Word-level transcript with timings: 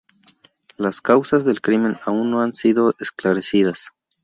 Las 0.77 0.99
causas 0.99 1.45
del 1.45 1.61
crimen 1.61 1.99
aún 2.03 2.31
no 2.31 2.41
han 2.41 2.55
sido 2.55 2.91
esclarecidas. 2.99 3.91